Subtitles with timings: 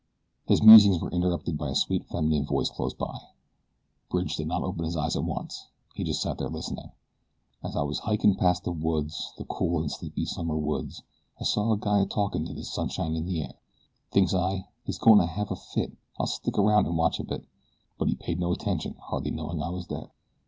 [0.47, 3.19] His musings were interrupted by a sweet feminine voice close by.
[4.09, 6.89] Bridge did not open his eyes at once he just sat there, listening.
[7.63, 11.03] As I was hiking past the woods, the cool and sleepy summer woods,
[11.39, 13.53] I saw a guy a talking to the sunshine in the air,
[14.09, 17.45] Thinks I, "He's going to have a fit I'll stick around and watch a bit,"
[17.99, 20.09] But he paid no attention, hardly knowing I was there.